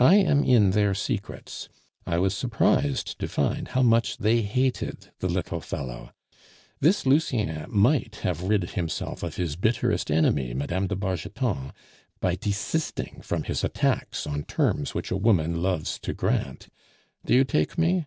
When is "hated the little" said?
4.42-5.62